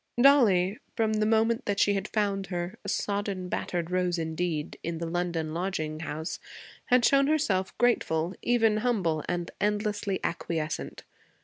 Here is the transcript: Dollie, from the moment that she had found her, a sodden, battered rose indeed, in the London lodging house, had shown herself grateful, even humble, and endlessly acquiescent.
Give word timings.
Dollie, 0.19 0.79
from 0.95 1.13
the 1.13 1.27
moment 1.27 1.65
that 1.65 1.79
she 1.79 1.93
had 1.93 2.07
found 2.07 2.47
her, 2.47 2.79
a 2.83 2.89
sodden, 2.89 3.49
battered 3.49 3.91
rose 3.91 4.17
indeed, 4.17 4.79
in 4.81 4.97
the 4.97 5.05
London 5.05 5.53
lodging 5.53 5.99
house, 5.99 6.39
had 6.85 7.05
shown 7.05 7.27
herself 7.27 7.77
grateful, 7.77 8.33
even 8.41 8.77
humble, 8.77 9.23
and 9.29 9.51
endlessly 9.61 10.19
acquiescent. 10.23 11.03